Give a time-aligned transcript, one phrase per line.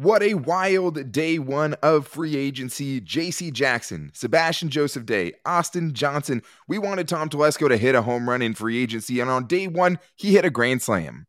[0.00, 3.00] What a wild day one of free agency.
[3.00, 6.44] JC Jackson, Sebastian Joseph Day, Austin Johnson.
[6.68, 9.66] We wanted Tom Telesco to hit a home run in free agency, and on day
[9.66, 11.26] one, he hit a grand slam.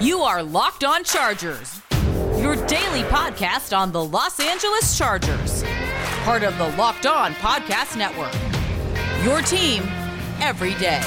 [0.00, 1.82] You are Locked On Chargers,
[2.38, 5.64] your daily podcast on the Los Angeles Chargers,
[6.22, 8.32] part of the Locked On Podcast Network.
[9.24, 9.82] Your team
[10.40, 11.02] every day.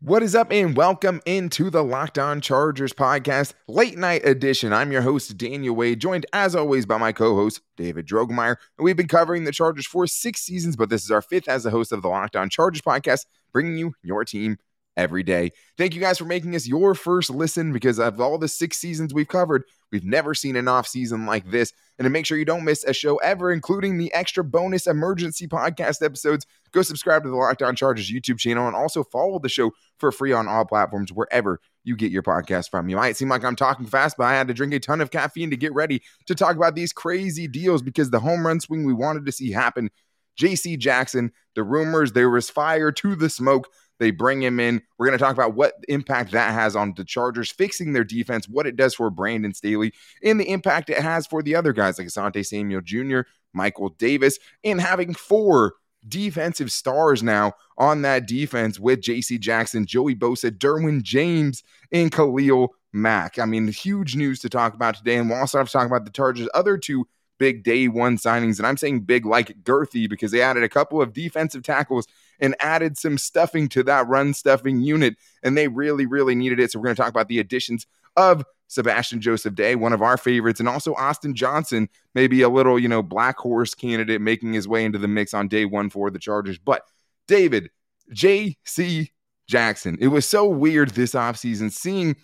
[0.00, 4.72] What is up, and welcome into the Locked On Chargers podcast, late night edition.
[4.72, 8.56] I'm your host, Daniel Wade, joined as always by my co host, David Drogemeyer.
[8.78, 11.64] And we've been covering the Chargers for six seasons, but this is our fifth as
[11.64, 14.56] the host of the Locked On Chargers podcast, bringing you your team
[14.98, 15.52] every day.
[15.78, 19.14] Thank you guys for making us your first listen because of all the six seasons
[19.14, 19.62] we've covered,
[19.92, 21.72] we've never seen an off season like this.
[21.98, 25.46] And to make sure you don't miss a show ever, including the extra bonus emergency
[25.48, 29.48] podcast episodes, go subscribe to the Locked On Chargers YouTube channel and also follow the
[29.48, 32.88] show for free on all platforms wherever you get your podcast from.
[32.88, 35.10] You might seem like I'm talking fast, but I had to drink a ton of
[35.10, 38.84] caffeine to get ready to talk about these crazy deals because the home run swing
[38.84, 39.90] we wanted to see happen.
[40.38, 43.68] JC Jackson, the rumors, there was fire to the smoke.
[43.98, 44.82] They bring him in.
[44.96, 48.48] We're going to talk about what impact that has on the Chargers fixing their defense,
[48.48, 51.98] what it does for Brandon Staley, and the impact it has for the other guys
[51.98, 53.20] like Asante Samuel Jr.,
[53.52, 55.74] Michael Davis, and having four
[56.06, 61.62] defensive stars now on that defense with JC Jackson, Joey Bosa, Derwin James,
[61.92, 63.38] and Khalil Mack.
[63.38, 65.16] I mean, huge news to talk about today.
[65.16, 67.06] And we'll also have to talk about the Chargers' other two
[67.38, 68.58] big day one signings.
[68.58, 72.06] And I'm saying big like girthy because they added a couple of defensive tackles
[72.40, 75.16] and added some stuffing to that run stuffing unit.
[75.42, 76.72] And they really, really needed it.
[76.72, 77.86] So we're going to talk about the additions
[78.16, 82.78] of Sebastian Joseph Day, one of our favorites, and also Austin Johnson, maybe a little,
[82.78, 86.10] you know, black horse candidate making his way into the mix on day one for
[86.10, 86.58] the Chargers.
[86.58, 86.82] But
[87.26, 87.70] David,
[88.12, 89.12] J.C.
[89.48, 92.16] Jackson, it was so weird this offseason seeing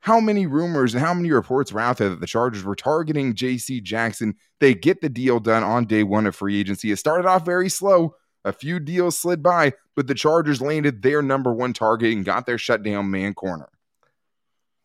[0.00, 3.34] how many rumors and how many reports were out there that the Chargers were targeting
[3.34, 3.80] J.C.
[3.80, 4.34] Jackson.
[4.60, 6.90] They get the deal done on day one of free agency.
[6.90, 8.14] It started off very slow.
[8.46, 12.46] A few deals slid by, but the Chargers landed their number one target and got
[12.46, 13.68] their shutdown man corner.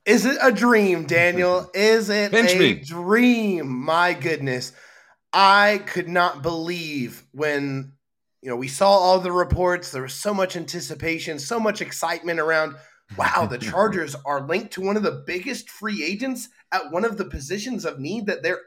[0.03, 1.69] Is it a dream, Daniel?
[1.75, 2.73] Is it Pinch a me.
[2.73, 3.69] dream?
[3.69, 4.73] My goodness.
[5.31, 7.93] I could not believe when
[8.41, 9.91] you know we saw all the reports.
[9.91, 12.75] There was so much anticipation, so much excitement around.
[13.15, 17.17] Wow, the Chargers are linked to one of the biggest free agents at one of
[17.17, 18.61] the positions of need that they're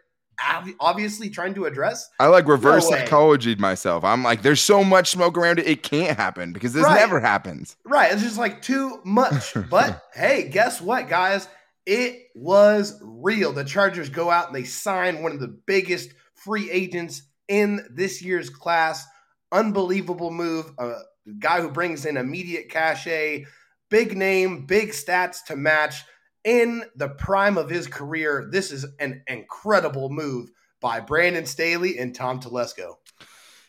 [0.81, 2.09] obviously trying to address.
[2.19, 3.01] I like reverse way.
[3.01, 4.05] psychology myself.
[4.05, 6.99] I'm like, there's so much smoke around it, it can't happen because this Right.
[7.01, 7.77] never happens.
[7.85, 8.13] Right.
[8.13, 9.55] It's just like too much.
[9.71, 11.49] But hey, guess what, guys?
[11.87, 13.53] It was real.
[13.53, 18.23] The Chargers go out and they sign one of the biggest free agents in this
[18.23, 19.07] year's class.
[19.53, 20.73] Unbelievable move.
[20.79, 20.95] A
[21.39, 23.47] guy who brings in immediate cachet,
[23.91, 26.05] big name, big stats to match.
[26.45, 30.51] In the prime of his career, this is an incredible move
[30.81, 32.97] by Brandon Staley and Tom Telesco.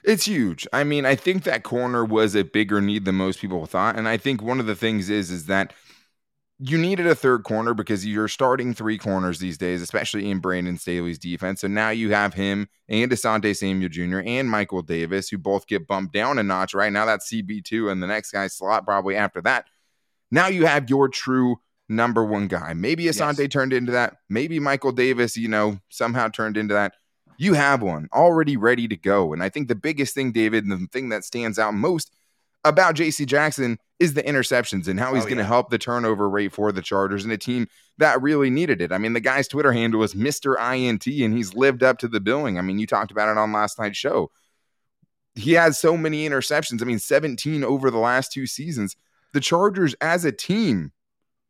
[0.03, 0.67] It's huge.
[0.71, 3.97] I mean, I think that corner was a bigger need than most people thought.
[3.97, 5.73] And I think one of the things is is that
[6.59, 10.77] you needed a third corner because you're starting three corners these days, especially in Brandon
[10.77, 11.61] Staley's defense.
[11.61, 14.19] So now you have him and Asante Samuel Jr.
[14.25, 16.73] and Michael Davis, who both get bumped down a notch.
[16.73, 19.67] Right now, that's CB2 and the next guy's slot probably after that.
[20.31, 21.57] Now you have your true
[21.89, 22.73] number one guy.
[22.73, 23.49] Maybe Asante Yes.
[23.49, 24.17] turned into that.
[24.29, 26.93] Maybe Michael Davis, you know, somehow turned into that.
[27.37, 29.33] You have one already ready to go.
[29.33, 32.11] And I think the biggest thing, David, and the thing that stands out most
[32.63, 35.47] about JC Jackson is the interceptions and how he's Oh, going to yeah.
[35.47, 38.91] help the turnover rate for the Chargers and a team that really needed it.
[38.91, 40.55] I mean, the guy's Twitter handle was Mr.
[40.59, 42.57] INT, and he's lived up to the billing.
[42.57, 44.31] I mean, you talked about it on last night's show.
[45.35, 46.81] He has so many interceptions.
[46.81, 48.95] I mean, 17 over the last two seasons.
[49.33, 50.91] The Chargers as a team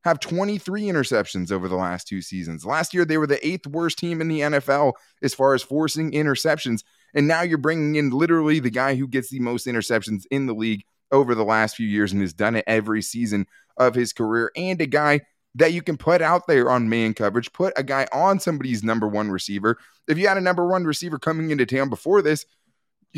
[0.05, 2.65] have 23 interceptions over the last two seasons.
[2.65, 4.93] Last year, they were the eighth worst team in the NFL
[5.23, 6.83] as far as forcing interceptions.
[7.15, 10.53] And now you're bringing in literally the guy who gets the most interceptions in the
[10.53, 13.47] league over the last few years and has done it every season
[13.77, 15.21] of his career, and a guy
[15.55, 19.07] that you can put out there on man coverage, put a guy on somebody's number
[19.07, 19.77] one receiver.
[20.07, 22.45] If you had a number one receiver coming into town before this,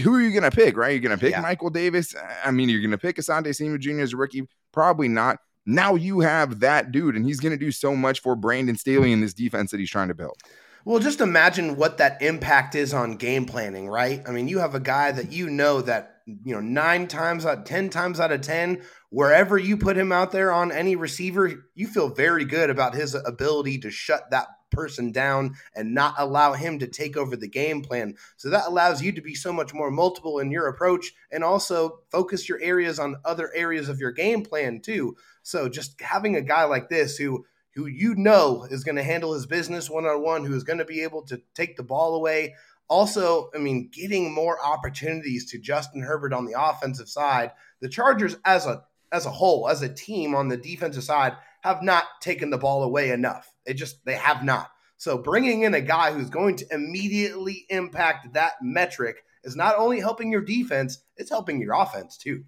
[0.03, 0.91] who are you going to pick, right?
[0.91, 1.41] You're going to pick Yeah.
[1.41, 2.15] Michael Davis.
[2.45, 4.01] I mean, you're going to pick Asante Samuel Jr.
[4.01, 4.47] as a rookie.
[4.71, 5.39] Probably not.
[5.67, 9.11] Now you have that dude, and he's going to do so much for Brandon Staley
[9.11, 10.37] in this defense that he's trying to build.
[10.85, 14.23] Well, just imagine what that impact is on game planning, right?
[14.25, 17.65] I mean, you have a guy that you know that, you know, nine times out,
[17.65, 21.87] 10 times out of 10, wherever you put him out there on any receiver, you
[21.87, 26.79] feel very good about his ability to shut that person down and not allow him
[26.79, 28.15] to take over the game plan.
[28.37, 31.99] So that allows you to be so much more multiple in your approach and also
[32.11, 35.15] focus your areas on other areas of your game plan too.
[35.43, 37.45] So just having a guy like this who
[37.77, 40.79] who you know is going to handle his business one on one, who is going
[40.79, 42.55] to be able to take the ball away.
[42.89, 47.51] Also, I mean, getting more opportunities to Justin Herbert on the offensive side.
[47.79, 51.83] The Chargers, as a as a whole, as a team on the defensive side, have
[51.83, 53.53] not taken the ball away enough.
[53.67, 54.71] They just they have not.
[54.97, 59.99] So bringing in a guy who's going to immediately impact that metric is not only
[59.99, 62.45] helping your defense, it's helping your offense too.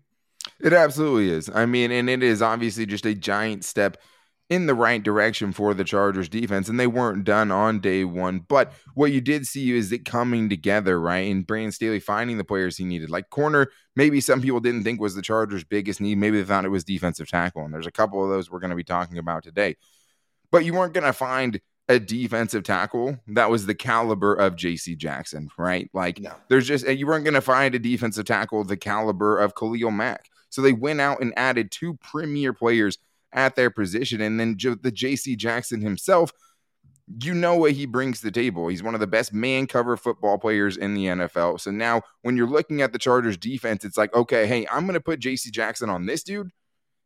[0.60, 1.50] It absolutely is.
[1.54, 3.98] I mean, and it is obviously just a giant step
[4.50, 8.40] in the right direction for the Chargers defense, and they weren't done on day one.
[8.40, 11.32] But what you did see is it coming together, right?
[11.32, 13.12] And Brandon Staley finding the players he needed.
[13.12, 16.18] Like corner, maybe some people didn't think was the Chargers' biggest need.
[16.18, 17.64] Maybe they thought it was defensive tackle.
[17.64, 19.76] And there's a couple of those we're going to be talking about today.
[20.52, 24.96] But you weren't going to find a defensive tackle that was the caliber of JC
[24.96, 25.90] Jackson, right?
[25.92, 26.34] Like no.
[26.48, 30.30] there's just you weren't going to find a defensive tackle the caliber of Khalil Mack.
[30.50, 33.00] So they went out and added two premier players
[33.34, 34.22] at their position.
[34.22, 36.32] And then the JC Jackson himself,
[37.24, 38.68] you know what he brings to the table.
[38.68, 41.60] He's one of the best man cover football players in the NFL.
[41.60, 44.94] So now when you're looking at the Chargers defense, it's like, okay, hey, I'm going
[44.94, 46.52] to put JC Jackson on this dude.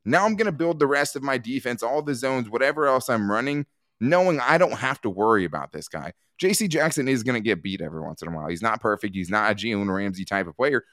[0.06, 3.10] Now I'm going to build the rest of my defense, all the zones, whatever else
[3.10, 3.66] I'm running,
[4.00, 6.14] knowing I don't have to worry about this guy.
[6.42, 8.48] JC Jackson is going to get beat every once in a while.
[8.48, 9.16] He's not perfect.
[9.16, 10.84] He's not a Jalen Ramsey type of player,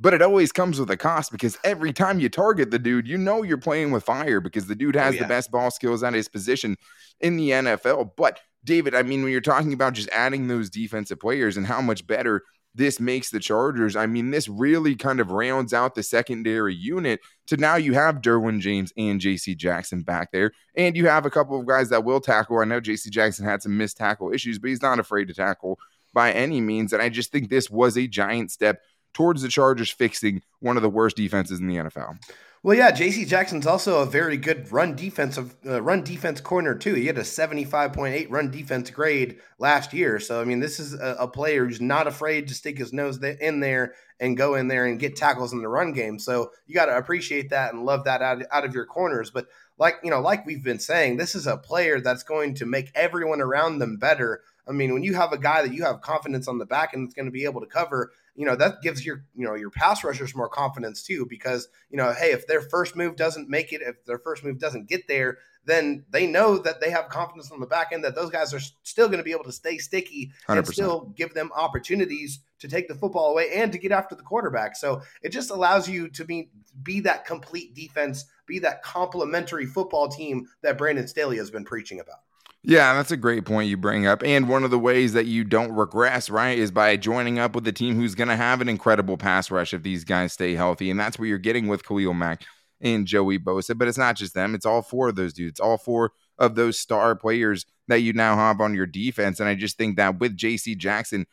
[0.00, 3.16] but it always comes with a cost because every time you target the dude, you
[3.16, 5.22] know you're playing with fire because the dude oh, has oh, yeah.
[5.22, 6.76] the best ball skills at his position
[7.20, 8.10] in the NFL.
[8.16, 11.80] But David, I mean, when you're talking about just adding those defensive players and how
[11.80, 12.42] much better
[12.74, 17.20] this makes the Chargers, I mean, this really kind of rounds out the secondary unit
[17.46, 20.52] to now you have Derwin James and JC Jackson back there.
[20.74, 22.58] And you have a couple of guys that will tackle.
[22.60, 25.78] I know JC Jackson had some missed tackle issues, but he's not afraid to tackle
[26.14, 26.92] by any means.
[26.92, 28.80] And I just think this was a giant step
[29.12, 32.18] towards the Chargers fixing one of the worst defenses in the NFL.
[32.64, 33.24] Well, yeah, J.C.
[33.24, 36.94] Jackson's also a very good run defensive uh, run defense corner too.
[36.94, 40.20] He had a seventy five point eight run defense grade last year.
[40.20, 43.20] So I mean, this is a, a, player who's not afraid to stick his nose
[43.20, 46.20] in there and go in there and get tackles in the run game.
[46.20, 49.32] So you got to appreciate that and love that out, out of your corners.
[49.32, 52.66] But like you know, like we've been saying, this is a player that's going to
[52.66, 54.40] make everyone around them better.
[54.68, 57.06] I mean, when you have a guy that you have confidence on the back and
[57.06, 59.70] it's going to be able to cover, you know that gives your you know your
[59.70, 63.72] pass rushers more confidence too because you know hey if their first move doesn't make
[63.72, 67.52] it if their first move doesn't get there then they know that they have confidence
[67.52, 69.78] on the back end that those guys are still going to be able to stay
[69.78, 70.58] sticky 100%.
[70.58, 74.22] and still give them opportunities to take the football away and to get after the
[74.22, 76.50] quarterback so it just allows you to be
[76.82, 82.00] be that complete defense be that complementary football team that Brandon Staley has been preaching
[82.00, 82.20] about
[82.64, 84.22] yeah, that's a great point you bring up.
[84.22, 87.66] And one of the ways that you don't regress, right, is by joining up with
[87.66, 90.88] a team who's going to have an incredible pass rush if these guys stay healthy.
[90.90, 92.44] And that's what you're getting with Khalil Mack
[92.80, 93.76] and Joey Bosa.
[93.76, 96.78] But it's not just them, it's all four of those dudes, all four of those
[96.78, 99.40] star players that you now have on your defense.
[99.40, 101.26] And I just think that with JC Jackson,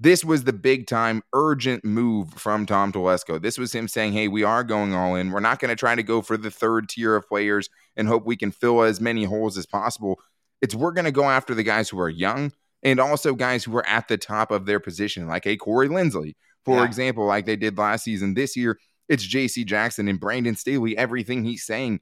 [0.00, 3.40] this was the big time urgent move from Tom Telesco.
[3.40, 5.30] This was him saying, Hey, we are going all in.
[5.30, 8.24] We're not going to try to go for the third tier of players and hope
[8.24, 10.20] we can fill as many holes as possible.
[10.60, 12.52] It's we're going to go after the guys who are young
[12.82, 16.34] and also guys who are at the top of their position, like a Corey Linsley,
[16.64, 16.84] for yeah.
[16.84, 18.34] example, like they did last season.
[18.34, 18.78] This year,
[19.08, 20.96] it's JC Jackson and Brandon Staley.
[20.96, 22.00] Everything he's saying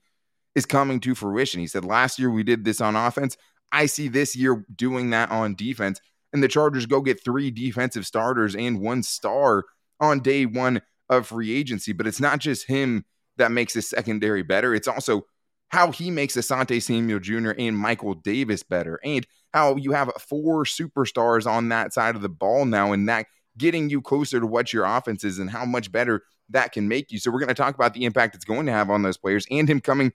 [0.55, 1.61] is coming to fruition.
[1.61, 3.37] He said, Last year we did this on offense.
[3.73, 6.01] I see this year doing that on defense.
[6.33, 9.65] And the Chargers go get three defensive starters and one star
[10.01, 11.93] on day one of free agency.
[11.93, 13.05] But it's not just him
[13.37, 15.27] that makes his secondary better, it's also
[15.69, 17.53] how he makes Asante Samuel Jr.
[17.59, 22.29] and Michael Davis better, and how you have four superstars on that side of the
[22.29, 23.27] ball now, and that
[23.59, 27.11] getting you closer to what your offense is and how much better that can make
[27.11, 27.19] you.
[27.19, 29.47] So we're going to talk about the impact it's going to have on those players
[29.51, 30.13] and him coming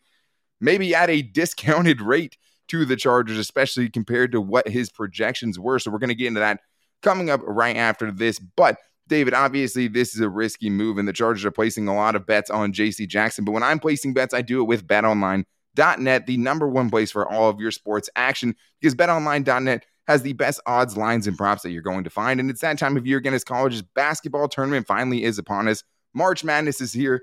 [0.60, 2.38] maybe at a discounted rate
[2.70, 5.80] to the Chargers, especially compared to what his projections were.
[5.80, 6.62] So we're going to get into that
[7.02, 8.40] coming up right after this.
[8.40, 8.78] But
[9.12, 12.26] David, obviously, this is a risky move, and the Chargers are placing a lot of
[12.26, 13.44] bets on JC Jackson.
[13.44, 17.30] But when I'm placing bets, I do it with betonline.net, the number one place for
[17.30, 21.72] all of your sports action, because betonline.net has the best odds, lines, and props that
[21.72, 22.40] you're going to find.
[22.40, 25.84] And it's that time of year again as college's basketball tournament finally is upon us.
[26.14, 27.16] March Madness is here.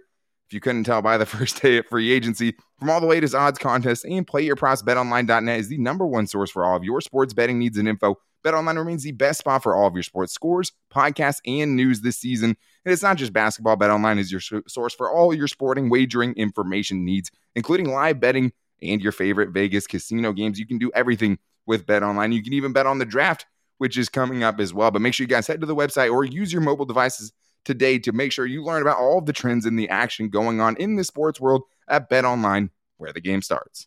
[0.47, 3.35] If you couldn't tell by the first day of free agency, from all the latest
[3.35, 6.85] odds contests and play your props, betonline.net is the number one source for all of
[6.85, 8.17] your sports betting needs and info.
[8.49, 12.19] BetOnline remains the best spot for all of your sports scores, podcasts, and news this
[12.19, 12.57] season.
[12.85, 13.77] And it's not just basketball.
[13.77, 19.03] BetOnline is your source for all your sporting wagering information needs, including live betting and
[19.03, 20.59] your favorite Vegas casino games.
[20.59, 22.33] You can do everything with Bet Online.
[22.33, 24.91] You can even bet on the draft, which is coming up as well.
[24.91, 27.33] But make sure you guys head to the website or use your mobile devices
[27.65, 30.61] today to make sure you learn about all of the trends and the action going
[30.61, 33.87] on in the sports world at Bet Online, where the game starts.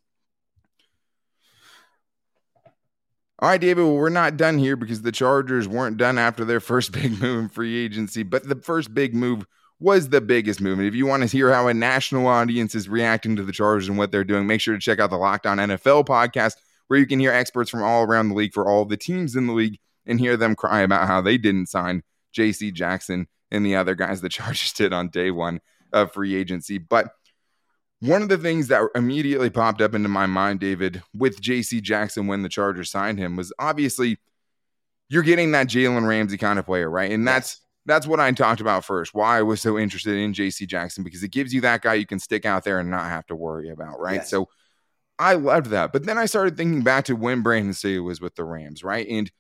[3.41, 6.59] All right, David, well, we're not done here because the Chargers weren't done after their
[6.59, 9.47] first big move in free agency, but the first big move
[9.79, 10.77] was the biggest move.
[10.77, 13.89] And If you want to hear how a national audience is reacting to the Chargers
[13.89, 16.53] and what they're doing, make sure to check out the Locked On NFL podcast,
[16.87, 19.47] where you can hear experts from all around the league for all the teams in
[19.47, 22.71] the league and hear them cry about how they didn't sign J.C.
[22.71, 26.77] Jackson and the other guys the Chargers did on day one of free agency.
[26.77, 27.15] But
[28.01, 31.81] one of the things that immediately popped up into my mind, David, with J.C.
[31.81, 34.17] Jackson when the Chargers signed him was obviously
[35.09, 37.11] you're getting that Jalen Ramsey kind of player, right?
[37.11, 39.13] And that's that's what I talked about first.
[39.13, 42.05] Why I was so interested in JC Jackson because it gives you that guy you
[42.05, 44.15] can stick out there and not have to worry about, right?
[44.15, 44.29] Yes.
[44.29, 44.49] So
[45.19, 45.93] I loved that.
[45.93, 49.07] But then I started thinking back to when Brandon Staley was with the Rams, right?
[49.07, 49.31] And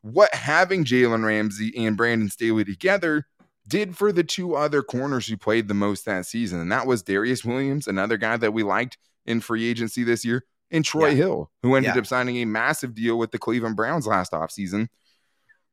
[0.00, 3.26] what having Jalen Ramsey and Brandon Staley together
[3.66, 6.60] did for the two other corners who played the most that season.
[6.60, 10.44] And that was Darious Williams, another guy that we liked in free agency this year,
[10.70, 11.14] and Troy yeah.
[11.14, 12.00] Hill, who ended yeah.
[12.00, 14.88] up signing a massive deal with the Cleveland Browns last offseason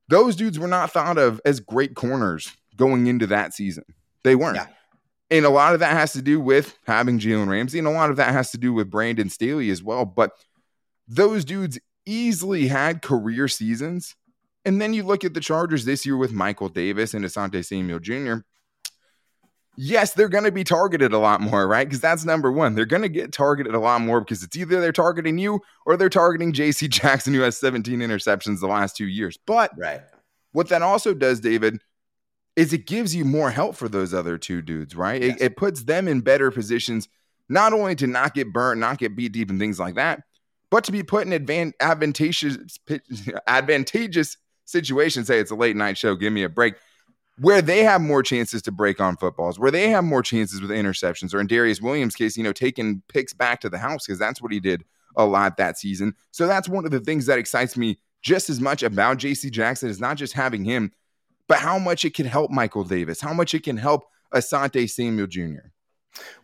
[0.10, 3.84] those dudes were not thought of as great corners going into that season.
[4.24, 4.58] They weren't.
[4.58, 4.68] Yeah.
[5.32, 8.10] And a lot of that has to do with having Jalen Ramsey, and a lot
[8.10, 10.04] of that has to do with Brandon Staley as well.
[10.04, 10.32] But
[11.08, 14.16] those dudes easily had career seasons.
[14.66, 18.00] And then you look at the Chargers this year with Michael Davis and Asante Samuel
[18.00, 18.42] Jr
[19.82, 21.88] yes, they're going to be targeted a lot more, right?
[21.88, 22.76] Because that's number one.
[22.76, 25.96] They're going to get targeted a lot more because it's either they're targeting you or
[25.96, 29.40] they're targeting JC Jackson, who has 17 interceptions the last two years.
[29.46, 30.02] But right.
[30.52, 31.80] what that also does, David,
[32.58, 35.22] is it gives you more help for those other two dudes, right?
[35.22, 35.38] Yes.
[35.38, 37.08] It, it puts them in better positions,
[37.48, 40.24] not only to not get burnt, not get beat deep, and things like that,
[40.70, 42.58] but to be put in advan- advantageous,
[43.48, 44.36] advantageous
[44.70, 45.28] situations.
[45.28, 46.76] Say it's a late night show, give me a break
[47.40, 50.72] where they have more chances to break on footballs, where they have more chances with
[50.72, 54.20] interceptions, or in Darious Williams' case, you know, taking picks back to the house because
[54.20, 54.84] that's what he did
[55.16, 56.16] a lot that season.
[56.32, 59.90] So that's one of the things that excites me just as much about JC Jackson
[59.90, 60.92] is not just having him,
[61.48, 65.28] but how much it can help Michael Davis, how much it can help Asante Samuel
[65.28, 65.70] Jr.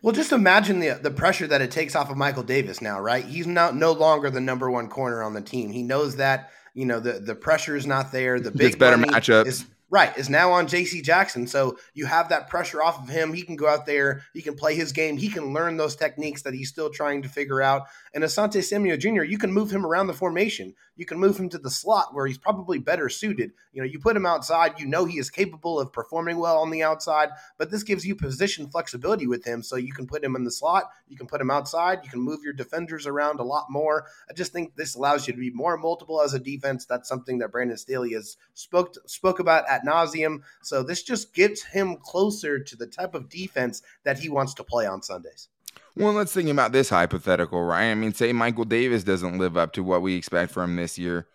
[0.00, 3.24] Well, just imagine the the pressure that it takes off of Michael Davis now, right?
[3.24, 5.70] He's not no longer the number one corner on the team.
[5.70, 8.38] He knows that you know the the pressure is not there.
[8.38, 11.46] The big better matchup Is, Right, is now on JC Jackson.
[11.46, 13.32] So you have that pressure off of him.
[13.32, 16.42] He can go out there, he can play his game, he can learn those techniques
[16.42, 17.86] that he's still trying to figure out.
[18.16, 20.74] And Asante Samuel Jr., you can move him around the formation.
[20.96, 23.52] You can move him to the slot where he's probably better suited.
[23.74, 26.70] You know, you put him outside, you know he is capable of performing well on
[26.70, 29.62] the outside, but this gives you position flexibility with him.
[29.62, 32.22] So you can put him in the slot, you can put him outside, you can
[32.22, 34.06] move your defenders around a lot more.
[34.30, 36.86] I just think this allows you to be more multiple as a defense.
[36.86, 40.38] That's something that Brandon Staley has spoke spoke about at nauseum.
[40.62, 44.64] So this just gets him closer to the type of defense that he wants to
[44.64, 45.50] play on Sundays.
[45.96, 47.90] Well, let's think about this hypothetical, right?
[47.90, 50.98] I mean, say Michael Davis doesn't live up to what we expect from him this
[50.98, 51.26] year.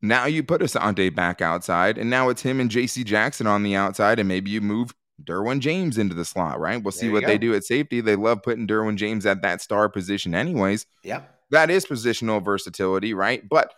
[0.00, 3.74] Now you put Asante back outside, and now it's him and JC Jackson on the
[3.74, 4.94] outside, and maybe you move
[5.24, 6.82] Derwin James into the slot, right?
[6.82, 7.26] We'll see what go.
[7.26, 8.00] they do at safety.
[8.00, 10.86] They love putting Derwin James at that star position, anyways.
[11.02, 11.32] Yep.
[11.50, 13.48] That is positional versatility, right?
[13.48, 13.72] But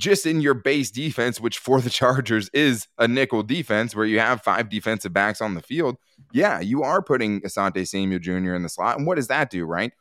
[0.00, 4.18] just in your base defense, which for the Chargers is a nickel defense where you
[4.18, 5.96] have five defensive backs on the field,
[6.32, 8.54] yeah, you are putting Asante Samuel Jr.
[8.54, 8.98] in the slot.
[8.98, 9.92] And what does that do, right?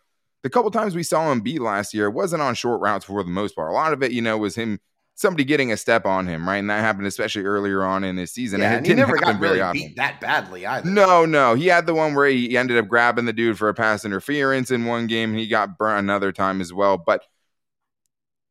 [0.42, 3.22] The couple times we saw him beat last year, it wasn't on short routes for
[3.24, 3.70] the most part.
[3.70, 4.80] A lot of it, you know, was him
[5.16, 6.58] somebody getting a step on him, right?
[6.58, 8.62] And that happened especially earlier on in this season.
[8.62, 9.82] Yeah, and, and he never got really often.
[9.82, 10.90] beat that badly either.
[10.90, 11.56] No, no.
[11.56, 14.72] He had the one where he ended up grabbing the dude for a pass interference
[14.72, 15.34] in one game.
[15.34, 16.98] He got burnt another time as well.
[16.98, 17.24] But–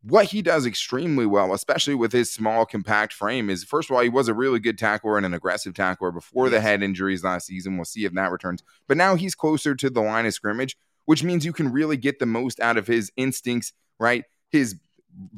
[0.03, 4.03] what he does extremely well, especially with his small, compact frame, is first of all,
[4.03, 7.47] he was a really good tackler and an aggressive tackler before the head injuries last
[7.47, 7.77] season.
[7.77, 8.63] We'll see if that returns.
[8.87, 10.77] But now he's closer to the line of scrimmage,
[11.07, 14.25] which means you can really get the most out of his instincts, right?
[14.51, 14.77] His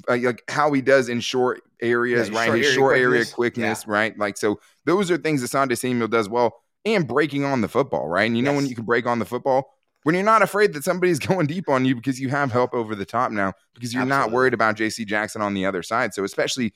[0.09, 2.47] uh, like how he does in short areas, yeah, right?
[2.47, 3.13] Short his area short quickness.
[3.13, 3.93] area quickness, yeah.
[3.93, 4.19] right?
[4.19, 8.09] Like so, those are things that Sante Samuel does well, and breaking on the football,
[8.09, 8.25] right?
[8.25, 8.51] And you yes.
[8.51, 11.47] know when you can break on the football, when you're not afraid that somebody's going
[11.47, 14.27] deep on you because you have help over the top now because you're Absolutely.
[14.29, 16.15] not worried about JC Jackson on the other side.
[16.15, 16.73] So especially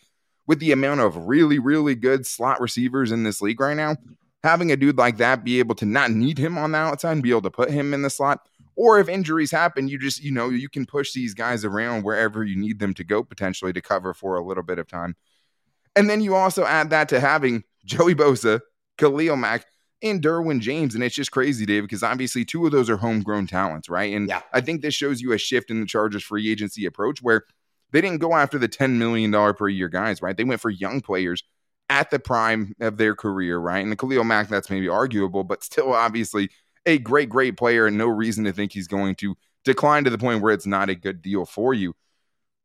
[0.47, 3.97] with the amount of really really good slot receivers in this league right now,
[4.43, 7.23] having a dude like that be able to not need him on the outside and
[7.23, 8.41] be able to put him in the slot
[8.77, 12.45] or if injuries happen, you just you know, you can push these guys around wherever
[12.45, 15.17] you need them to go potentially to cover for a little bit of time.
[15.97, 18.61] And then you also add that to having Joey Bosa,
[18.99, 19.67] Khalil Mack,
[20.05, 20.95] and Derwin James.
[20.95, 24.15] And it's just crazy, Dave, because obviously two of those are homegrown talents, right?
[24.15, 24.43] And yeah.
[24.53, 27.45] I think this shows you a shift in the Chargers free agency approach where
[27.91, 30.37] they didn't go after the $10 million per year guys, right?
[30.37, 31.43] They went for young players
[31.89, 33.83] at the prime of their career, right?
[33.83, 36.51] And the Khalil Mack, that's maybe arguable, but still obviously
[36.87, 40.19] a great, great player and no reason to think he's going to decline to the
[40.19, 41.95] point where it's not a good deal for you.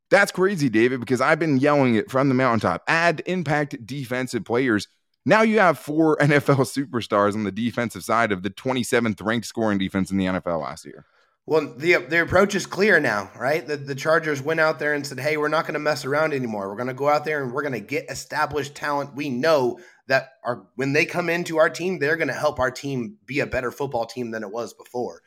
[0.10, 2.84] That's crazy, David, because I've been yelling it from the mountaintop.
[2.88, 4.88] Add impact defensive players.
[5.30, 9.78] Now you have four NFL superstars on the defensive side of the 27th ranked scoring
[9.78, 11.06] defense in the NFL last year.
[11.46, 13.66] Well, the the approach is clear now, right?
[13.66, 16.34] The, the Chargers went out there and said, "Hey, we're not going to mess around
[16.34, 16.70] anymore.
[16.70, 19.16] We're going to go out there and we're going to get established talent.
[19.16, 22.70] We know that are when they come into our team, they're going to help our
[22.70, 25.22] team be a better football team than it was before."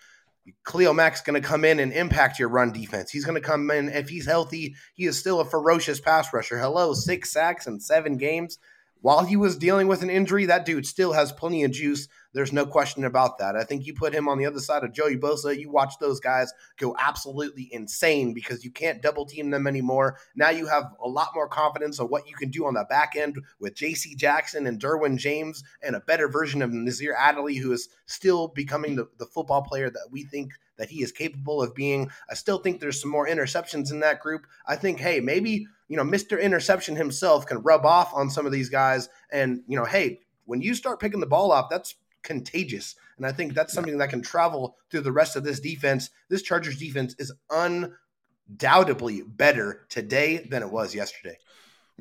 [0.67, 3.13] Khalil Mack's going to come in and impact your run defense.
[3.13, 4.75] He's going to come in if he's healthy.
[4.95, 6.59] He is still a ferocious pass rusher.
[6.59, 8.59] Hello, six sacks in seven games
[9.03, 12.09] while he was dealing with an injury, that dude still has plenty of juice.
[12.35, 13.57] There's no question about that.
[13.57, 16.21] I think you put him on the other side of Joey Bosa, you watch those
[16.21, 20.17] guys go absolutely insane because you can't double team them anymore.
[20.37, 23.15] Now you have a lot more confidence on what you can do on the back
[23.17, 27.73] end with JC Jackson and Derwin James and a better version of Nasir Adderley, who
[27.73, 31.75] is still becoming the, the football player that we think that he is capable of
[31.75, 32.11] being.
[32.31, 34.47] I still think there's some more interceptions in that group.
[34.67, 36.41] I think, hey, maybe– you know, Mr.
[36.41, 39.11] Interception himself can rub off on some of these guys.
[39.31, 42.95] And, you know, hey, when you start picking the ball off, that's contagious.
[43.19, 46.09] And I think that's something that can travel through the rest of this defense.
[46.31, 51.37] This Chargers defense is undoubtedly better today than it was yesterday.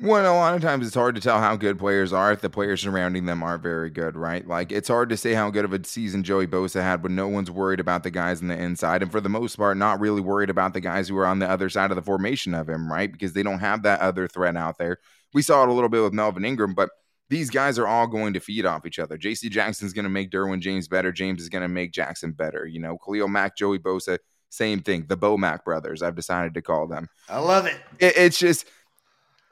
[0.02, 2.50] Well, a lot of times it's hard to tell how good players are if the
[2.50, 4.44] players surrounding them aren't very good, right?
[4.44, 7.28] Like it's hard to say how good of a season Joey Bosa had when no
[7.28, 10.20] one's worried about the guys on the inside, and for the most part, not really
[10.20, 12.90] worried about the guys who are on the other side of the formation of him,
[12.90, 13.12] right?
[13.12, 14.98] Because they don't have that other threat out there.
[15.34, 16.90] We saw it a little bit with Melvin Ingram, but
[17.30, 19.16] these guys are all going to feed off each other.
[19.16, 21.12] JC Jackson's going to make Derwin James better.
[21.12, 22.66] James is going to make Jackson better.
[22.66, 24.18] You know, Khalil Mack, Joey Bosa,
[24.48, 25.06] same thing.
[25.06, 27.08] The Bo Mack brothers, I've decided to call them.
[27.28, 27.76] I love it.
[28.00, 28.66] it it's just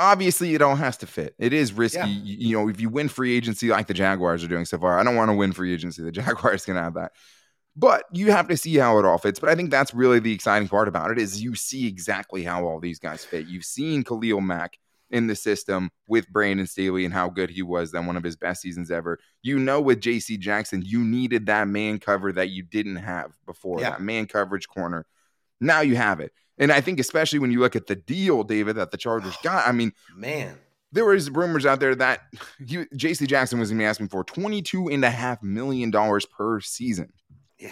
[0.00, 1.34] obviously it all has to fit.
[1.38, 1.98] It is risky.
[1.98, 2.06] Yeah.
[2.06, 4.98] You, you, know, if you win free agency like the Jaguars are doing so far,
[4.98, 6.02] I don't want to win free agency.
[6.02, 7.12] The Jaguars can have that.
[7.76, 9.38] But you have to see how it all fits.
[9.38, 12.64] But I think that's really the exciting part about it is you see exactly how
[12.64, 13.46] all these guys fit.
[13.46, 14.78] You've seen Khalil Mack
[15.10, 18.36] in the system with Brandon Staley and how good he was then one of his
[18.36, 19.18] best seasons ever.
[19.42, 23.80] You know, with JC Jackson, you needed that man cover that you didn't have before,
[23.80, 23.90] yeah.
[23.90, 25.06] that man coverage corner.
[25.60, 26.32] Now you have it.
[26.58, 29.40] And I think especially when you look at the deal, David, that the Chargers oh,
[29.42, 30.58] got, I mean, man,
[30.92, 32.20] there was rumors out there that
[32.58, 35.92] he, JC Jackson was going to be asking for $22.5 million
[36.36, 37.12] per season.
[37.58, 37.70] Yeah.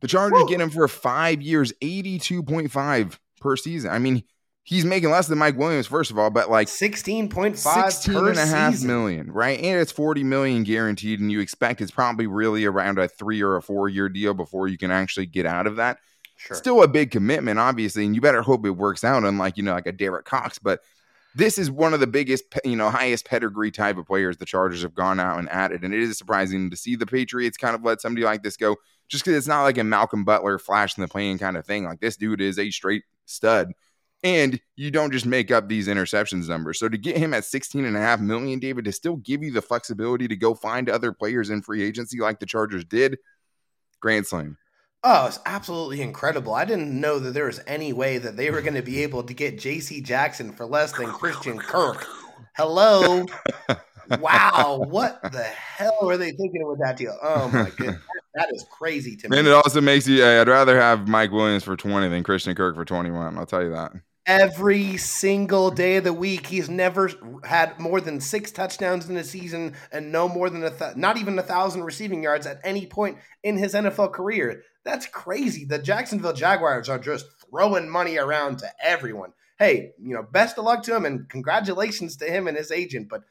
[0.00, 0.48] The Chargers Whoa.
[0.48, 3.90] get him for five years, 82.5 per season.
[3.90, 4.24] I mean,
[4.64, 8.46] he's making less than Mike Williams, first of all, but like 16.5 16 and a
[8.46, 8.88] half season.
[8.88, 9.58] million, right?
[9.60, 13.56] And it's 40 million guaranteed, and you expect it's probably really around a three or
[13.56, 15.98] a four year deal before you can actually get out of that.
[16.42, 16.56] Sure.
[16.56, 19.22] Still a big commitment, obviously, and you better hope it works out.
[19.22, 20.80] Unlike you know, like a Derek Cox, but
[21.36, 24.82] this is one of the biggest, you know, highest pedigree type of players the Chargers
[24.82, 27.84] have gone out and added, and it is surprising to see the Patriots kind of
[27.84, 28.76] let somebody like this go,
[29.08, 31.84] just because it's not like a Malcolm Butler flash in the pan kind of thing.
[31.84, 33.72] Like this dude is a straight stud.
[34.24, 36.78] And you don't just make up these interceptions numbers.
[36.78, 39.52] So to get him at 16 and a half million, David, to still give you
[39.52, 43.18] the flexibility to go find other players in free agency like the Chargers did,
[44.00, 44.58] grand slam.
[45.04, 46.54] Oh, it's absolutely incredible.
[46.54, 49.24] I didn't know that there was any way that they were going to be able
[49.24, 52.06] to get JC Jackson for less than Christian Kirk.
[52.56, 53.26] Hello.
[54.20, 54.84] wow.
[54.88, 57.18] What the hell were they thinking with that deal?
[57.20, 58.00] Oh, my goodness.
[58.34, 59.38] That is crazy to me.
[59.38, 62.54] And it also makes you, uh, I'd rather have Mike Williams for 20 than Christian
[62.54, 63.36] Kirk for 21.
[63.36, 63.92] I'll tell you that
[64.26, 66.46] every single day of the week.
[66.46, 67.10] He's never
[67.44, 71.16] had more than six touchdowns in a season and no more than a th- not
[71.16, 74.62] even a thousand receiving yards at any point in his NFL career.
[74.84, 75.64] That's crazy.
[75.64, 79.32] The Jacksonville Jaguars are just throwing money around to everyone.
[79.58, 83.08] Hey, you know, best of luck to him and congratulations to him and his agent.
[83.08, 83.22] But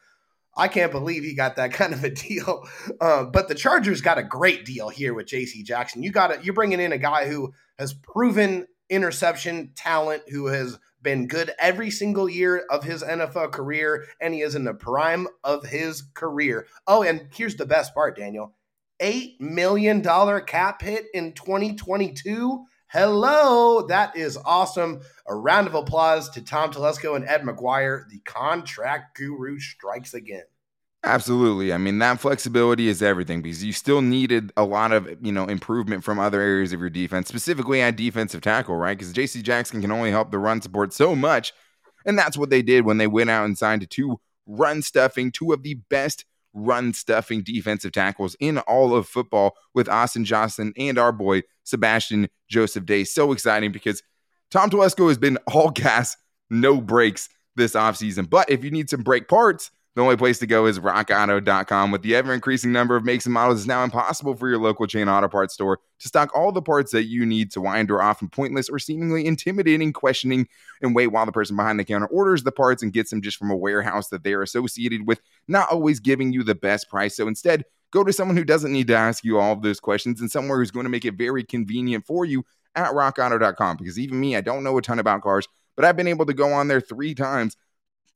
[0.55, 2.67] I can't believe he got that kind of a deal.
[2.99, 5.63] Uh, but the Chargers got a great deal here with J.C.
[5.63, 6.03] Jackson.
[6.03, 6.43] You got it.
[6.43, 11.89] You're bringing in a guy who has proven interception talent who has been good every
[11.89, 16.67] single year of his NFL career, and he is in the prime of his career.
[16.85, 18.53] Oh, and here's the best part, Daniel
[19.01, 20.03] $8 million
[20.45, 22.65] cap hit in 2022.
[22.87, 25.01] Hello, that is awesome.
[25.25, 28.07] A round of applause to Tom Telesco and Ed McGuire.
[28.09, 30.43] The contract guru strikes again.
[31.03, 31.73] Absolutely.
[31.73, 35.45] I mean, that flexibility is everything because you still needed a lot of, you know,
[35.45, 38.95] improvement from other areas of your defense, specifically at defensive tackle, right?
[38.95, 41.53] Because JC Jackson can only help the run support so much.
[42.05, 45.53] And that's what they did when they went out and signed two run stuffing, two
[45.53, 50.99] of the best run stuffing defensive tackles in all of football with Austin Johnson and
[50.99, 53.05] our boy Sebastian Joseph Day.
[53.05, 54.03] So exciting because
[54.51, 56.15] Tom Telesco has been all gas
[56.51, 58.29] no breaks this offseason.
[58.29, 61.91] But if you need some brake parts, the only place to go is rockauto.com.
[61.91, 64.87] With the ever increasing number of makes and models, it's now impossible for your local
[64.87, 68.01] chain auto parts store to stock all the parts that you need to wind or
[68.01, 70.47] often pointless or seemingly intimidating questioning
[70.81, 73.37] and wait while the person behind the counter orders the parts and gets them just
[73.37, 77.17] from a warehouse that they're associated with, not always giving you the best price.
[77.17, 80.21] So instead, go to someone who doesn't need to ask you all of those questions
[80.21, 83.75] and somewhere who's going to make it very convenient for you at rockauto.com.
[83.75, 86.33] Because even me, I don't know a ton about cars, but I've been able to
[86.33, 87.57] go on there three times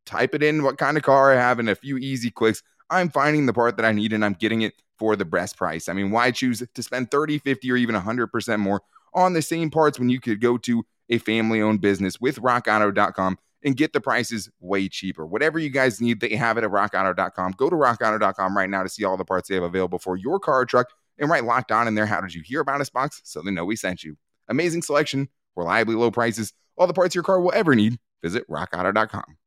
[0.06, 2.62] type it in what kind of car I have in a few easy clicks.
[2.90, 5.90] I'm finding the part that I need and I'm getting it for the best price.
[5.90, 8.82] I mean, why choose to spend 30, 50, or even 100% more
[9.14, 13.38] on the same parts when you could go to a family owned business with rockauto.com
[13.64, 15.26] and get the prices way cheaper.
[15.26, 17.54] Whatever you guys need, they have it at rockauto.com.
[17.58, 20.40] Go to rockauto.com right now to see all the parts they have available for your
[20.40, 20.88] car or truck
[21.18, 22.06] and write locked on in there.
[22.06, 24.18] How did you hear about us box so they know we sent you?
[24.48, 27.98] Amazing selection, reliably low prices, all the parts your car will ever need.
[28.22, 29.38] Visit rockauto.com.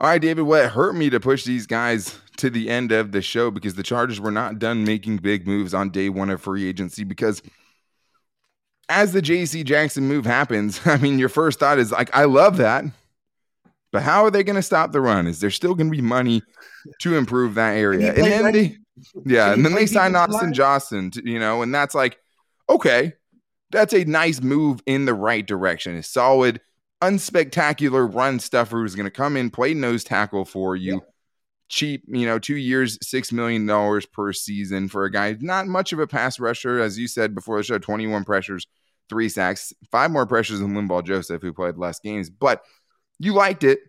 [0.00, 3.20] All right, David, what hurt me to push these guys to the end of the
[3.20, 6.66] show because the Chargers were not done making big moves on day one of free
[6.66, 7.42] agency because
[8.88, 12.56] as the JC Jackson move happens, I mean, your first thought is like, I love
[12.56, 12.84] that.
[13.92, 15.26] But how are they going to stop the run?
[15.26, 16.42] Is there still going to be money
[17.00, 18.14] to improve that area?
[18.14, 18.76] And then they,
[19.26, 22.18] yeah, and then they signed Austin Johnson, to, you know, and that's like,
[22.70, 23.14] okay,
[23.70, 25.96] that's a nice move in the right direction.
[25.96, 26.60] It's solid
[27.02, 30.94] unspectacular run stuffer who's going to come in, play nose tackle for you.
[30.94, 31.00] Yeah.
[31.68, 36.00] Cheap, you know, two years, $6 million per season for a guy, not much of
[36.00, 36.80] a pass rusher.
[36.80, 38.66] As you said before the show, 21 pressures,
[39.08, 42.64] three sacks, five more pressures than Linval Joseph, who played less games, but
[43.20, 43.80] you liked it.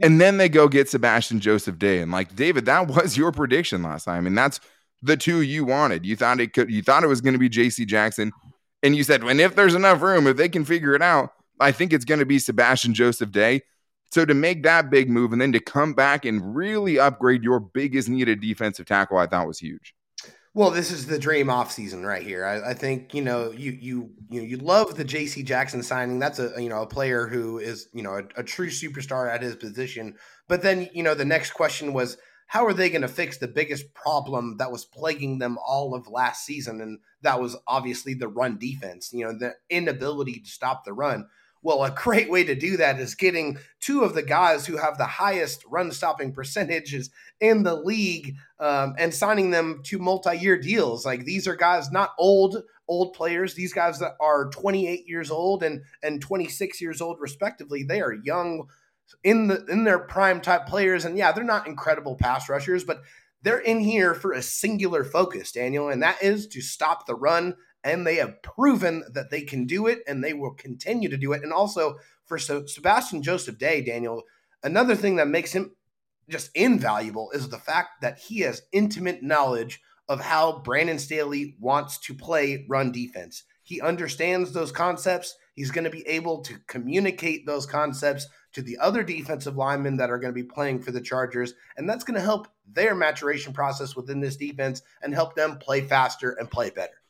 [0.00, 2.00] And then they go get Sebastian Joseph Day.
[2.00, 4.26] And like, David, that was your prediction last time.
[4.26, 4.60] And that's
[5.02, 6.06] the two you wanted.
[6.06, 8.32] You thought it could, you thought it was going to be JC Jackson.
[8.82, 11.72] And you said, and if there's enough room, if they can figure it out, I
[11.72, 13.62] think it's going to be Sebastian Joseph Day.
[14.10, 17.60] So to make that big move and then to come back and really upgrade your
[17.60, 19.94] biggest needed defensive tackle, I thought was huge.
[20.54, 22.42] Well, this is the dream off season right here.
[22.42, 25.42] I, I, think you know you you you know you love the J.C.
[25.42, 26.18] Jackson signing.
[26.18, 29.42] That's a you know a player who is you know a, a true superstar at
[29.42, 30.14] his position.
[30.48, 32.16] But then you know the next question was
[32.46, 36.08] how are they going to fix the biggest problem that was plaguing them all of
[36.08, 39.10] last season, and that was obviously the run defense.
[39.12, 41.26] You know the inability to stop the run.
[41.66, 44.98] Well, a great way to do that is getting two of the guys who have
[44.98, 50.56] the highest run stopping percentages in the league um, and signing them to multi year
[50.56, 51.04] deals.
[51.04, 53.54] Like these are guys not old old players.
[53.54, 57.82] These guys that are 28 years old and and 26 years old respectively.
[57.82, 58.68] They are young
[59.24, 61.04] in the in their prime type players.
[61.04, 63.02] And yeah, they're not incredible pass rushers, but
[63.42, 67.56] they're in here for a singular focus, Daniel, and that is to stop the run
[67.86, 71.32] and they have proven that they can do it and they will continue to do
[71.32, 71.42] it.
[71.44, 74.24] And also for Sebastian Joseph Day, Daniel,
[74.64, 75.76] another thing that makes him
[76.28, 81.98] just invaluable is the fact that he has intimate knowledge of how Brandon Staley wants
[81.98, 83.44] to play run defense.
[83.62, 85.36] He understands those concepts.
[85.54, 90.10] He's going to be able to communicate those concepts to the other defensive linemen that
[90.10, 91.54] are going to be playing for the Chargers.
[91.76, 95.82] And that's going to help their maturation process within this defense and help them play
[95.82, 97.00] faster and play better.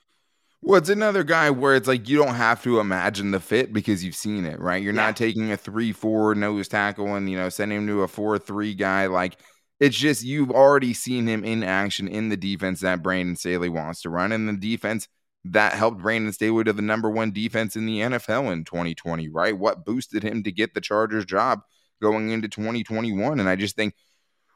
[0.66, 4.02] Well, it's another guy where it's like you don't have to imagine the fit because
[4.02, 4.82] you've seen it, right?
[4.82, 5.06] You're yeah.
[5.06, 9.06] not taking a three-four nose tackle and you know sending him to a four-three guy.
[9.06, 9.38] Like
[9.78, 14.02] it's just you've already seen him in action in the defense that Brandon Staley wants
[14.02, 15.06] to run, and the defense
[15.44, 19.56] that helped Brandon Staley to the number one defense in the NFL in 2020, right?
[19.56, 21.60] What boosted him to get the Chargers job
[22.02, 23.38] going into 2021?
[23.38, 23.94] And I just think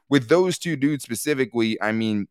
[0.09, 2.27] with those two dudes specifically, I mean,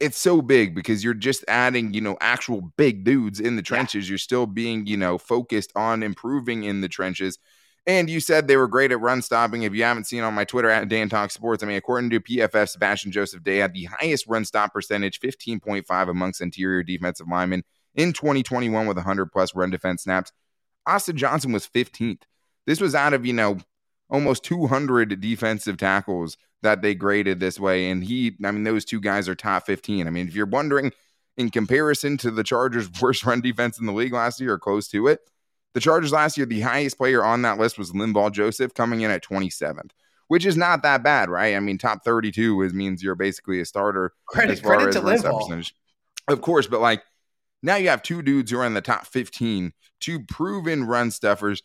[0.00, 4.06] it's so big because you're just adding, you know, actual big dudes in the trenches.
[4.06, 4.12] Yeah.
[4.12, 7.38] You're still being, you know, focused on improving in the trenches.
[7.86, 9.62] And you said they were great at run stopping.
[9.62, 12.20] If you haven't seen on my Twitter at Dan Talk Sports, I mean, according to
[12.20, 17.62] PFF, Sebastian Joseph Day had the highest run stop percentage, 15.5 amongst interior defensive linemen
[17.94, 20.32] in 2021 with 100 plus run defense snaps.
[20.86, 22.22] Austin Johnson was 15th.
[22.66, 23.58] This was out of, you know,
[24.14, 27.90] almost 200 defensive tackles that they graded this way.
[27.90, 30.06] And he, I mean, those two guys are top 15.
[30.06, 30.92] I mean, if you're wondering
[31.36, 34.86] in comparison to the Chargers' worst run defense in the league last year or close
[34.88, 35.18] to it,
[35.74, 39.10] the Chargers last year, the highest player on that list was Linval Joseph coming in
[39.10, 39.90] at 27th,
[40.28, 41.56] which is not that bad, right?
[41.56, 45.22] I mean, top 32 is means you're basically a starter credit, as far credit as
[45.22, 45.74] to percentage.
[46.28, 47.02] Of course, but like
[47.64, 51.64] now you have two dudes who are in the top 15, two proven run stuffers.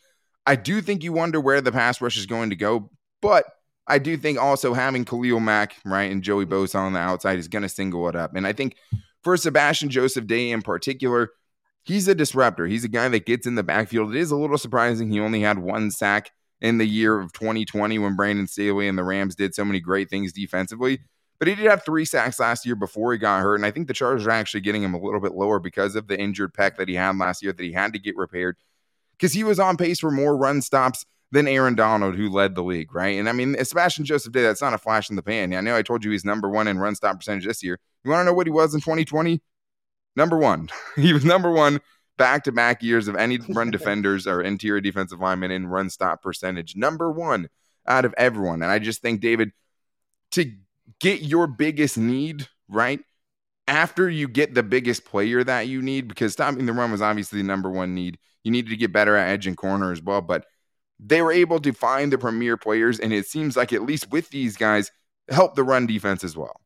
[0.49, 2.89] I do think you wonder where the pass rush is going to go,
[3.21, 3.45] but
[3.85, 7.47] I do think also having Khalil Mack, right, and Joey Bosa on the outside is
[7.47, 8.35] going to single it up.
[8.35, 8.75] And I think
[9.23, 11.29] for Sebastian Joseph Day in particular,
[11.83, 12.65] he's a disruptor.
[12.65, 14.15] He's a guy that gets in the backfield.
[14.15, 16.31] It is a little surprising he only had one sack
[16.61, 20.09] in the year of 2020 when Brandon Staley and the Rams did so many great
[20.09, 20.97] things defensively.
[21.37, 23.57] But he did have three sacks last year before he got hurt.
[23.57, 26.07] And I think the Chargers are actually getting him a little bit lower because of
[26.07, 28.57] the injured pec that he had last year that he had to get repaired
[29.19, 32.63] because he was on pace for more run stops than Aaron Donald, who led the
[32.63, 33.19] league, right?
[33.19, 35.53] And I mean, Sebastian Joseph Day, that's not a flash in the pan.
[35.53, 37.79] I know I told you he's number one in run stop percentage this year.
[38.03, 39.41] You want to know what he was in 2020?
[40.15, 40.69] Number one.
[40.95, 41.79] he was number one
[42.17, 46.23] back to back years of any run defenders or interior defensive linemen in run stop
[46.23, 46.75] percentage.
[46.75, 47.49] Number one
[47.87, 48.61] out of everyone.
[48.61, 49.51] And I just think, David,
[50.31, 50.51] to
[50.99, 52.99] get your biggest need, right?
[53.67, 57.41] After you get the biggest player that you need, because stopping the run was obviously
[57.41, 58.17] the number one need.
[58.43, 60.21] You needed to get better at edge and corner as well.
[60.21, 60.45] But
[60.99, 64.29] they were able to find the premier players, and it seems like at least with
[64.29, 64.91] these guys,
[65.29, 66.61] help the run defense as well.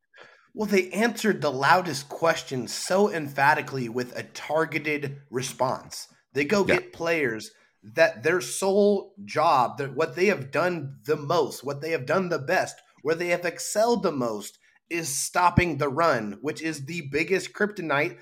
[0.55, 6.07] Well, they answered the loudest question so emphatically with a targeted response.
[6.33, 6.75] They go yeah.
[6.75, 7.51] get players
[7.83, 12.29] that their sole job, that what they have done the most, what they have done
[12.29, 14.57] the best, where they have excelled the most,
[14.89, 18.17] is stopping the run, which is the biggest kryptonite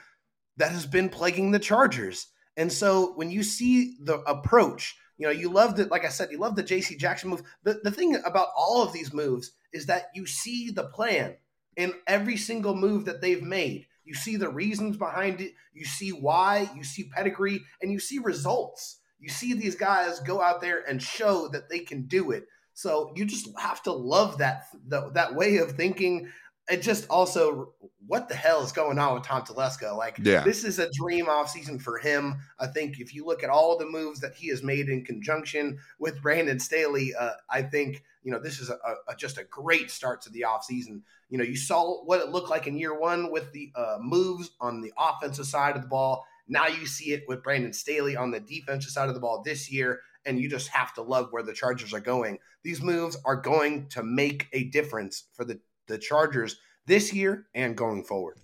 [0.58, 2.28] that has been plaguing the Chargers.
[2.58, 5.92] And so when you see the approach, you know, you love it.
[5.92, 7.44] Like I said, you love the JC Jackson move.
[7.64, 11.36] The, the thing about all of these moves is that you see the plan
[11.78, 13.86] in every single move that they've made.
[14.04, 15.54] You see the reasons behind it.
[15.74, 16.70] You see why.
[16.76, 19.00] You see pedigree and you see results.
[19.20, 22.46] You see these guys go out there and show that they can do it.
[22.74, 26.30] So you just have to love that the, that way of thinking
[26.72, 27.74] it just also
[28.08, 29.96] what the hell is going on with Tom Telesco?
[29.96, 30.44] Like, yeah.
[30.44, 32.36] this is a dream offseason for him.
[32.60, 35.78] I think if you look at all the moves that he has made in conjunction
[35.98, 39.92] with Brandon Staley, uh, I think you know this is a, a, just a great
[39.92, 41.02] start to the offseason.
[41.30, 44.52] You know, you saw what it looked like in year one with the uh, moves
[44.60, 46.26] on the offensive side of the ball.
[46.48, 49.72] Now you see it with Brandon Staley on the defensive side of the ball this
[49.72, 52.40] year, and you just have to love where the Chargers are going.
[52.64, 57.76] These moves are going to make a difference for the the Chargers this year and
[57.76, 58.38] going forward.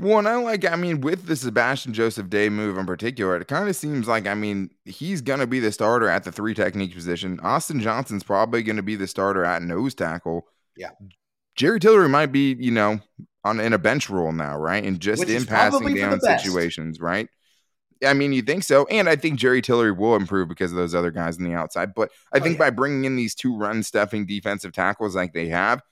[0.00, 3.46] Well, and I like, I mean, with the Sebastian Joseph Day move in particular, it
[3.46, 6.52] kind of seems like, I mean, he's going to be the starter at the three
[6.52, 7.38] technique position.
[7.40, 10.48] Austin Johnson's probably going to be the starter at nose tackle.
[10.76, 10.90] Yeah.
[11.54, 12.98] Jerry Tillery might be, you know,
[13.44, 14.82] on in a bench role now, right?
[14.82, 17.28] And just Which in passing down situations, right?
[18.04, 18.86] I mean, you think so.
[18.86, 21.94] And I think Jerry Tillery will improve because of those other guys on the outside.
[21.94, 22.66] But I oh, think yeah.
[22.66, 25.82] by bringing in these two run stuffing defensive tackles like they have,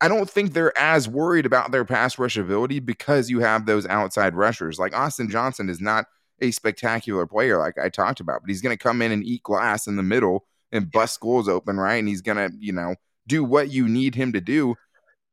[0.00, 3.86] I don't think they're as worried about their pass rush ability because you have those
[3.86, 4.78] outside rushers.
[4.78, 6.06] Like Austin Johnson is not
[6.40, 9.42] a spectacular player, like I talked about, but he's going to come in and eat
[9.42, 11.96] glass in the middle and bust schools open, right?
[11.96, 12.94] And he's going to, you know,
[13.26, 14.76] do what you need him to do.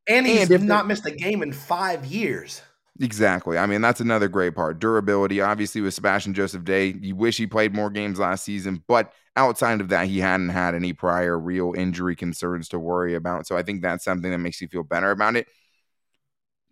[0.07, 2.61] And he's and not missed a game in five years.
[3.01, 3.57] Exactly.
[3.57, 4.79] I mean, that's another great part.
[4.79, 6.95] Durability, obviously, with Sebastian Joseph Day.
[6.99, 10.75] You wish he played more games last season, but outside of that, he hadn't had
[10.75, 13.47] any prior real injury concerns to worry about.
[13.47, 15.47] So I think that's something that makes you feel better about it.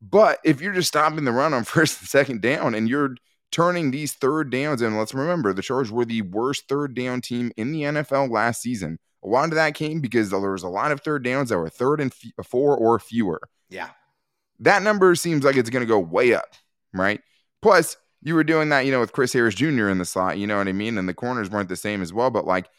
[0.01, 3.15] But if you're just stopping the run on first and second down and you're
[3.51, 7.51] turning these third downs, and let's remember the Chargers were the worst third down team
[7.57, 8.99] in the NFL last season.
[9.23, 11.69] A lot of that came because there was a lot of third downs that were
[11.69, 13.39] third and f- four or fewer.
[13.69, 13.89] Yeah
[14.63, 16.53] that number seems like it's going to go way up,
[16.93, 17.21] right?
[17.61, 19.89] Plus, you were doing that, you know, with Chris Harris Jr.
[19.89, 20.97] in the slot, you know what I mean?
[20.97, 22.69] And the corners weren't the same as well, but like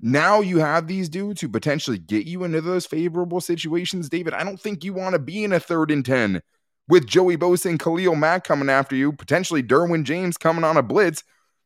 [0.00, 4.34] now you have these dudes who potentially get you into those favorable situations, David.
[4.34, 6.42] I don't think you want to be in a third and 10
[6.88, 10.82] with Joey Bosa and Khalil Mack coming after you, potentially Derwin James coming on a
[10.82, 11.22] blitz.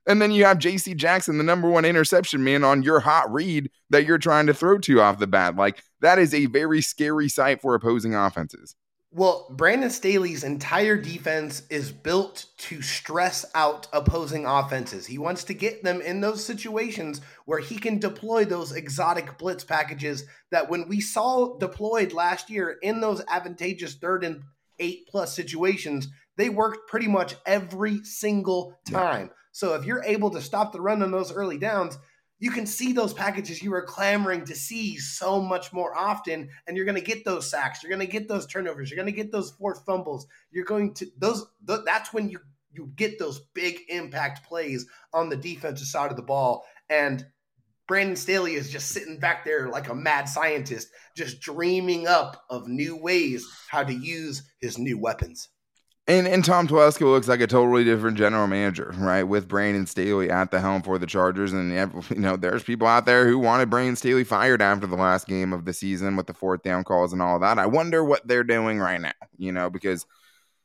[0.06, 3.70] And then you have JC Jackson, the number one interception man, on your hot read
[3.90, 5.56] that you're trying to throw to off the bat.
[5.56, 8.76] Like that is a very scary sight for opposing offenses.
[9.16, 15.06] Well, Brandon Staley's entire defense is built to stress out opposing offenses.
[15.06, 19.62] He wants to get them in those situations where he can deploy those exotic blitz
[19.62, 24.42] packages that when we saw deployed last year in those advantageous third and
[24.80, 29.26] eight plus situations, they worked pretty much every single time.
[29.26, 29.32] Yeah.
[29.52, 31.96] So if you're able to stop the run on those early downs,
[32.38, 33.62] you can see those packages.
[33.62, 37.48] You were clamoring to see so much more often and you're going to get those
[37.48, 37.82] sacks.
[37.82, 38.90] You're going to get those turnovers.
[38.90, 40.26] You're going to get those forced fumbles.
[40.50, 42.40] You're going to those th- that's when you
[42.72, 46.64] you get those big impact plays on the defensive side of the ball.
[46.90, 47.24] And
[47.86, 52.66] Brandon Staley is just sitting back there like a mad scientist just dreaming up of
[52.66, 55.50] new ways how to use his new weapons
[56.06, 59.22] and and Tom Telesco looks like a totally different general manager, right?
[59.22, 61.72] With Brandon Staley at the helm for the Chargers, and
[62.10, 65.52] you know, there's people out there who wanted Brandon Staley fired after the last game
[65.52, 67.58] of the season with the fourth down calls and all that.
[67.58, 70.04] I wonder what they're doing right now, you know, because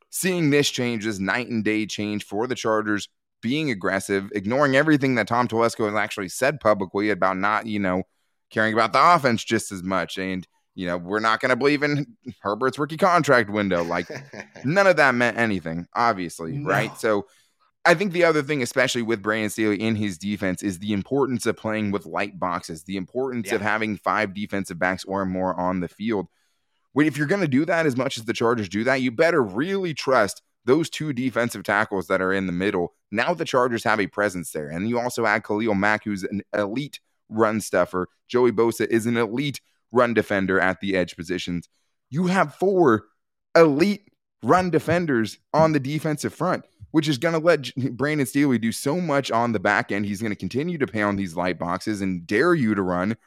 [0.10, 3.08] seeing this change, this night and day change for the Chargers
[3.42, 8.04] being aggressive, ignoring everything that Tom Telesco has actually said publicly about not, you know,
[8.50, 10.18] caring about the offense just as much.
[10.18, 10.46] And,
[10.80, 12.08] you know, we're not going to believe in
[12.40, 13.84] Herbert's rookie contract window.
[13.84, 14.08] Like,
[14.64, 16.70] none of that meant anything, obviously, no.
[16.70, 16.98] right?
[16.98, 17.28] So,
[17.84, 21.46] I think the other thing, especially with Brandon Staley in his defense, is the importance
[21.46, 23.56] of playing with light boxes, the importance yeah.
[23.56, 26.28] of having five defensive backs or more on the field.
[26.96, 29.42] If you're going to do that as much as the Chargers do that, you better
[29.42, 32.94] really trust those two defensive tackles that are in the middle.
[33.12, 34.70] Now the Chargers have a presence there.
[34.70, 38.08] And you also add Khalil Mack, who's an elite run stuffer.
[38.28, 41.70] Joey Bosa is an elite run defender at the edge positions.
[42.10, 43.06] You have four
[43.56, 44.10] elite
[44.44, 49.00] run defenders on the defensive front, which is going to let Brandon Staley do so
[49.00, 50.06] much on the back end.
[50.06, 53.18] He's going to continue to pound these light boxes and dare you to run.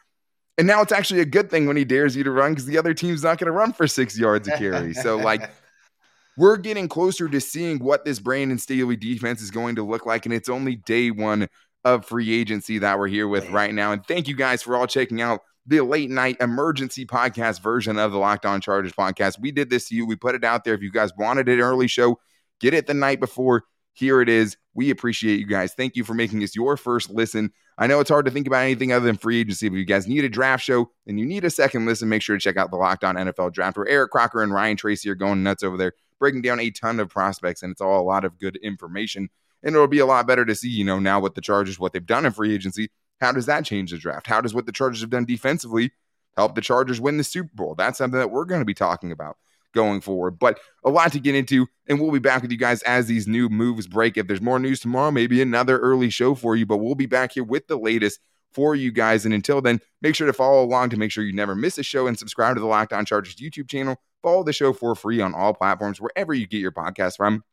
[0.59, 2.79] And now it's actually a good thing when he dares you to run because the
[2.79, 4.93] other team's not going to run for six yards a carry.
[4.93, 5.51] So, like,
[6.37, 10.27] we're getting closer to seeing what this Brandon Staley defense is going to look like.
[10.27, 11.49] And it's only day one
[11.85, 13.93] of free agency that we're here with right now.
[13.93, 18.13] And thank you guys for all checking out the late night emergency podcast version of
[18.13, 19.39] the Locked On Chargers podcast.
[19.41, 20.07] We did this to you.
[20.07, 20.75] We put it out there.
[20.75, 22.19] If you guys wanted an early show,
[22.61, 23.65] get it the night before.
[23.93, 24.57] Here it is.
[24.75, 25.75] We appreciate you guys.
[25.75, 27.53] Thank you for making this your first listen.
[27.79, 29.85] I know it's hard to think about anything other than free agency, but if you
[29.85, 32.57] guys need a draft show and you need a second listen, make sure to check
[32.57, 35.63] out the Locked On NFL Draft, where Eric Crocker and Ryan Tracy are going nuts
[35.63, 38.57] over there, breaking down a ton of prospects, and it's all a lot of good
[38.57, 39.29] information.
[39.63, 41.93] And it'll be a lot better to see, you know, now with the Chargers, what
[41.93, 42.91] they've done in free agency.
[43.23, 44.27] How does that change the draft?
[44.27, 45.93] How does what the Chargers have done defensively
[46.37, 47.75] help the Chargers win the Super Bowl?
[47.75, 49.39] That's something that we're going to be talking about
[49.73, 50.39] going forward.
[50.39, 53.29] But a lot to get into, and we'll be back with you guys as these
[53.29, 54.17] new moves break.
[54.17, 57.33] If there's more news tomorrow, maybe another early show for you, but we'll be back
[57.33, 58.19] here with the latest
[58.53, 59.25] for you guys.
[59.25, 61.83] And until then, make sure to follow along to make sure you never miss a
[61.83, 63.97] show and subscribe to the Locked On Chargers YouTube channel.
[64.23, 67.45] Follow the show for free on all platforms, wherever you get your podcast from.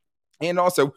[0.41, 0.93] And also,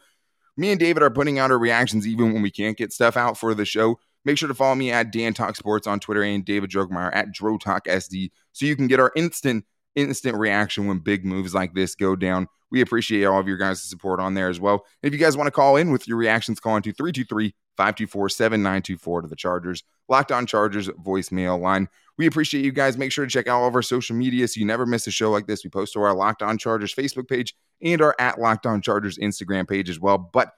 [0.56, 3.38] me and David are putting out our reactions even when we can't get stuff out
[3.38, 3.98] for the show.
[4.24, 7.32] Make sure to follow me at Dan Talk Sports on Twitter and David Drogemeyer at
[7.32, 11.74] Dro Talk SD so you can get our instant instant reaction when big moves like
[11.74, 12.48] this go down.
[12.70, 14.86] We appreciate all of your guys' support on there as well.
[15.02, 19.22] if you guys want to call in with your reactions, call into 323 524 7924
[19.22, 21.88] to the Chargers, Locked On Chargers voicemail line.
[22.16, 22.96] We appreciate you guys.
[22.96, 25.10] Make sure to check out all of our social media so you never miss a
[25.10, 25.64] show like this.
[25.64, 29.18] We post to our Locked On Chargers Facebook page and our at Locked On Chargers
[29.18, 30.18] Instagram page as well.
[30.18, 30.52] But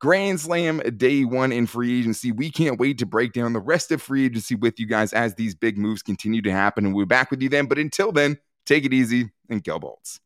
[0.00, 2.30] Grand Slam day one in free agency.
[2.30, 5.34] We can't wait to break down the rest of free agency with you guys as
[5.34, 6.86] these big moves continue to happen.
[6.86, 7.66] And we'll be back with you then.
[7.66, 10.20] But until then, take it easy and go Bolts.